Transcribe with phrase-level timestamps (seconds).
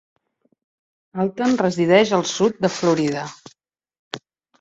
[1.23, 3.27] Alten resideix al sud de Florida.